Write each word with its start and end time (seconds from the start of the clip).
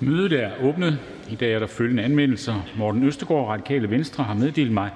Mødet 0.00 0.32
er 0.32 0.50
åbnet. 0.62 0.98
I 1.30 1.34
dag 1.34 1.52
er 1.52 1.58
der 1.58 1.66
følgende 1.66 2.02
anmeldelser. 2.02 2.54
Morten 2.76 3.04
Østergaard, 3.04 3.48
Radikale 3.48 3.90
Venstre, 3.90 4.24
har 4.24 4.34
meddelt 4.34 4.72
mig, 4.72 4.90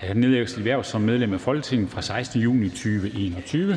at 0.00 0.08
han 0.08 0.16
nedlægger 0.16 0.46
sit 0.46 0.62
hverv 0.62 0.84
som 0.84 1.00
medlem 1.00 1.32
af 1.32 1.40
Folketinget 1.40 1.90
fra 1.90 2.02
16. 2.02 2.40
juni 2.40 2.68
2021. 2.68 3.74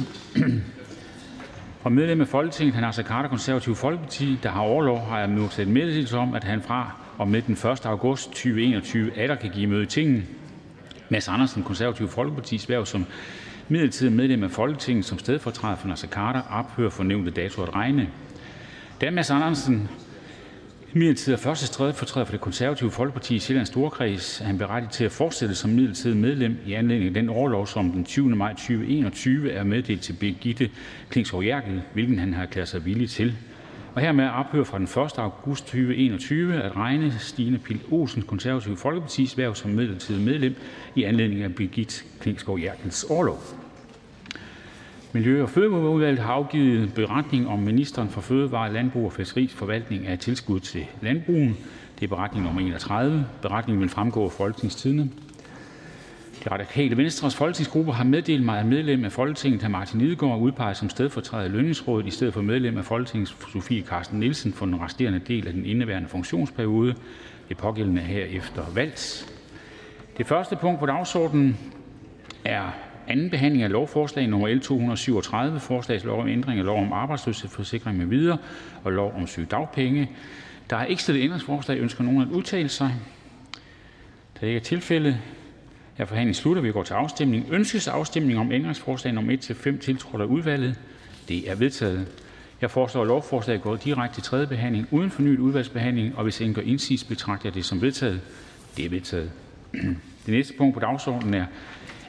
Fra 1.81 1.89
medlem 1.99 2.21
af 2.21 2.27
Folketinget 2.27 2.75
han 2.75 2.83
altså 2.83 3.01
Naser 3.01 3.13
Khader, 3.13 3.29
Konservativ 3.29 3.75
Folkeparti, 3.75 4.39
der 4.43 4.49
har 4.49 4.61
overlov, 4.61 4.99
har 4.99 5.19
jeg 5.19 5.29
modtaget 5.29 5.69
meddelelse 5.69 6.17
om, 6.17 6.33
at 6.35 6.43
han 6.43 6.61
fra 6.61 6.95
og 7.17 7.27
med 7.27 7.41
den 7.41 7.53
1. 7.53 7.85
august 7.85 8.29
2021 8.29 9.17
atter 9.17 9.35
kan 9.35 9.49
give 9.49 9.67
møde 9.67 9.83
i 9.83 9.85
Tinget. 9.85 10.23
Mads 11.09 11.27
Andersen, 11.27 11.63
Konservativ 11.63 12.07
Folkepartis 12.07 12.63
hverv 12.63 12.85
som 12.85 13.05
midlertidigt 13.69 14.15
medlem 14.15 14.43
af 14.43 14.51
Folketinget 14.51 15.05
som 15.05 15.19
stedfortræder 15.19 15.75
for 15.75 15.87
Naser 15.87 16.07
Khader 16.07 16.41
ophører 16.49 16.89
for 16.89 17.03
nævnte 17.03 17.31
dato 17.31 17.63
at 17.63 17.75
regne. 17.75 18.09
Da 19.01 19.11
Mads 19.11 19.31
Andersen 19.31 19.89
midlertidigt 20.93 21.39
er 21.39 21.43
første 21.43 21.65
stedfortræder 21.65 22.25
for 22.25 22.31
Det 22.31 22.41
Konservative 22.41 22.91
Folkeparti 22.91 23.35
i 23.35 23.39
Sjællands 23.39 23.69
Storkreds, 23.69 24.37
han 24.37 24.57
berettiget 24.57 24.91
til 24.91 25.03
at 25.03 25.11
fortsætte 25.11 25.55
som 25.55 25.69
midlertidigt 25.69 26.19
medlem 26.19 26.57
i 26.65 26.73
anledning 26.73 27.07
af 27.07 27.13
den 27.13 27.29
overlov, 27.29 27.67
som 27.67 27.91
den 27.91 28.05
20. 28.05 28.29
maj 28.29 28.53
2021 28.53 29.51
er 29.51 29.63
meddelt 29.63 30.01
til 30.01 30.13
Birgitte 30.13 30.69
Klingsgaard 31.09 31.43
Jerkel, 31.43 31.81
hvilken 31.93 32.19
han 32.19 32.33
har 32.33 32.43
erklæret 32.43 32.67
sig 32.67 32.85
villig 32.85 33.09
til. 33.09 33.35
Og 33.95 34.01
hermed 34.01 34.29
ophører 34.29 34.63
fra 34.63 34.77
den 34.77 34.85
1. 34.85 34.97
august 35.17 35.65
2021 35.65 36.63
at 36.63 36.75
regne 36.75 37.13
Stine 37.19 37.57
Pil 37.57 37.81
Olsen, 37.91 38.21
Konservative 38.21 38.77
Folkepartis 38.77 39.33
hverv 39.33 39.55
som 39.55 39.71
midlertidigt 39.71 40.25
medlem 40.25 40.55
i 40.95 41.03
anledning 41.03 41.43
af 41.43 41.55
Birgitte 41.55 42.03
Klingsgaard 42.19 42.59
Jerkels 42.59 43.03
overlov. 43.03 43.60
Miljø- 45.13 45.43
og 45.43 45.49
Fødevareudvalget 45.49 46.19
har 46.19 46.33
afgivet 46.33 46.93
beretning 46.93 47.47
om 47.47 47.59
ministeren 47.59 48.09
for 48.09 48.21
Fødevare, 48.21 48.73
Landbrug 48.73 49.05
og 49.05 49.13
Fiskeris 49.13 49.53
forvaltning 49.53 50.07
af 50.07 50.19
tilskud 50.19 50.59
til 50.59 50.85
landbrugen. 51.01 51.57
Det 51.99 52.03
er 52.03 52.07
beretning 52.07 52.45
nummer 52.45 52.61
31. 52.61 53.25
Beretningen 53.41 53.81
vil 53.81 53.89
fremgå 53.89 54.25
af 54.25 54.31
Folketingstidende. 54.31 55.09
Det 56.43 56.51
radikale 56.51 56.97
Venstres 56.97 57.35
folketingsgruppe 57.35 57.93
har 57.93 58.03
meddelt 58.03 58.45
mig, 58.45 58.59
at 58.59 58.65
medlem 58.65 59.05
af 59.05 59.11
Folketinget, 59.11 59.63
hr. 59.63 59.67
Martin 59.67 60.01
Lidegaard, 60.01 60.39
udpeget 60.39 60.77
som 60.77 60.89
stedfortræder 60.89 61.45
i 61.45 61.49
Lønningsrådet 61.49 62.07
i 62.07 62.11
stedet 62.11 62.33
for 62.33 62.41
medlem 62.41 62.77
af 62.77 62.85
Folketinget, 62.85 63.35
Sofie 63.53 63.81
Carsten 63.81 64.19
Nielsen, 64.19 64.53
for 64.53 64.65
den 64.65 64.81
resterende 64.81 65.19
del 65.19 65.47
af 65.47 65.53
den 65.53 65.65
indeværende 65.65 66.09
funktionsperiode. 66.09 66.95
Det 67.49 67.57
pågældende 67.57 68.01
er 68.01 68.05
herefter 68.05 68.63
valgt. 68.75 69.33
Det 70.17 70.27
første 70.27 70.55
punkt 70.55 70.79
på 70.79 70.85
dagsordenen 70.85 71.57
er 72.45 72.71
anden 73.07 73.29
behandling 73.29 73.63
af 73.63 73.71
lovforslag 73.71 74.27
nummer 74.27 74.47
L 74.47 74.59
237, 74.59 75.59
forslag 75.59 75.99
til 75.99 76.07
lov 76.07 76.21
om 76.21 76.27
ændring 76.27 76.59
af 76.59 76.65
lov 76.65 76.81
om 76.81 76.93
arbejdsløshedsforsikring 76.93 77.97
med 77.97 78.05
videre 78.05 78.37
og 78.83 78.91
lov 78.91 79.13
om 79.17 79.27
sygedagpenge. 79.27 80.09
Der 80.69 80.75
er 80.77 80.85
ikke 80.85 81.01
stillet 81.01 81.23
ændringsforslag. 81.23 81.79
Ønsker 81.79 82.03
nogen 82.03 82.21
at 82.21 82.27
udtale 82.27 82.69
sig? 82.69 82.95
Da 84.35 84.39
det 84.41 84.47
ikke 84.47 84.57
er 84.59 84.63
tilfældet, 84.63 85.17
er 85.97 86.05
forhandlingen 86.05 86.33
sluttet. 86.33 86.63
Vi 86.63 86.71
går 86.71 86.83
til 86.83 86.93
afstemning. 86.93 87.45
Ønskes 87.51 87.87
afstemning 87.87 88.39
om 88.39 88.51
ændringsforslag 88.51 89.13
nummer 89.13 89.33
1-5, 89.33 89.79
tiltrådt 89.79 90.21
af 90.21 90.25
udvalget? 90.25 90.75
Det 91.27 91.51
er 91.51 91.55
vedtaget. 91.55 92.07
Jeg 92.61 92.71
foreslår, 92.71 93.01
at 93.01 93.07
lovforslaget 93.07 93.61
går 93.61 93.75
direkte 93.75 94.15
til 94.15 94.23
tredje 94.23 94.47
behandling 94.47 94.87
uden 94.91 95.11
fornyet 95.11 95.39
udvalgsbehandling, 95.39 96.17
og 96.17 96.23
hvis 96.23 96.41
ingen 96.41 96.55
gør 96.55 96.61
indsigelse, 96.61 97.05
betragter 97.05 97.49
jeg 97.49 97.53
det 97.53 97.65
som 97.65 97.81
vedtaget. 97.81 98.21
Det 98.77 98.85
er 98.85 98.89
vedtaget. 98.89 99.31
Det 100.25 100.33
næste 100.33 100.53
punkt 100.57 100.73
på 100.73 100.79
dagsordenen 100.79 101.33
er 101.33 101.45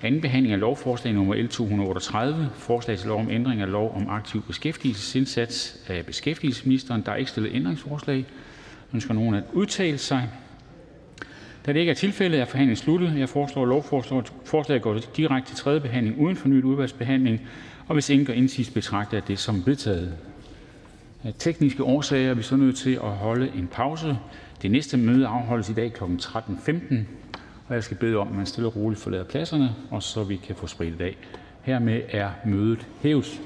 anden 0.02 0.20
behandling 0.20 0.52
af 0.52 0.60
lovforslag 0.60 1.14
nummer 1.14 1.34
L 1.34 1.48
238, 1.48 2.50
forslag 2.54 2.98
til 2.98 3.08
lov 3.08 3.20
om 3.20 3.30
ændring 3.30 3.60
af 3.60 3.70
lov 3.70 3.94
om 3.96 4.08
aktiv 4.08 4.42
beskæftigelsesindsats 4.42 5.78
af 5.88 6.06
beskæftigelsesministeren. 6.06 7.02
Der 7.06 7.12
er 7.12 7.16
ikke 7.16 7.30
stillet 7.30 7.54
ændringsforslag. 7.54 8.24
Ønsker 8.94 9.14
nogen 9.14 9.34
at 9.34 9.44
udtale 9.52 9.98
sig? 9.98 10.28
Da 11.66 11.72
det 11.72 11.80
ikke 11.80 11.90
er 11.90 11.94
tilfældet, 11.94 12.40
er 12.40 12.44
forhandlingen 12.44 12.76
sluttet. 12.76 13.18
Jeg 13.18 13.28
foreslår, 13.28 13.62
at 13.62 13.68
lovforslaget 13.68 14.82
går 14.82 14.98
direkte 15.16 15.50
til 15.50 15.56
tredje 15.56 15.80
behandling 15.80 16.18
uden 16.18 16.36
fornyet 16.36 16.64
udvalgsbehandling, 16.64 17.40
og 17.86 17.94
hvis 17.94 18.10
ingen 18.10 18.26
gør 18.26 18.32
indsigelse, 18.32 18.72
betragter 18.72 19.16
jeg 19.16 19.28
det 19.28 19.38
som 19.38 19.66
vedtaget. 19.66 20.14
Af 21.24 21.34
tekniske 21.38 21.84
årsager 21.84 22.30
er 22.30 22.34
vi 22.34 22.42
så 22.42 22.56
nødt 22.56 22.76
til 22.76 22.94
at 22.94 23.10
holde 23.10 23.52
en 23.56 23.66
pause. 23.72 24.18
Det 24.62 24.70
næste 24.70 24.96
møde 24.96 25.26
afholdes 25.26 25.68
i 25.68 25.72
dag 25.72 25.92
kl. 25.92 26.04
13.15, 26.04 26.94
og 27.68 27.74
jeg 27.74 27.84
skal 27.84 27.96
bede 27.96 28.16
om, 28.16 28.28
at 28.28 28.34
man 28.34 28.46
stille 28.46 28.68
og 28.68 28.76
roligt 28.76 29.00
forlader 29.00 29.24
pladserne, 29.24 29.74
og 29.90 30.02
så 30.02 30.24
vi 30.24 30.36
kan 30.36 30.56
få 30.56 30.66
spredt 30.66 31.00
af. 31.00 31.16
Hermed 31.62 32.02
er 32.08 32.30
mødet 32.44 32.86
hævet. 33.02 33.40